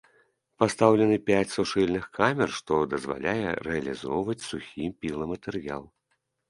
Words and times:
Пастаўлены 0.61 1.17
пяць 1.27 1.51
сушыльных 1.57 2.09
камер, 2.17 2.49
што 2.61 2.73
дазваляе 2.95 3.47
рэалізоўваць 3.69 4.43
сухі 4.49 4.93
піламатэрыял. 5.05 5.83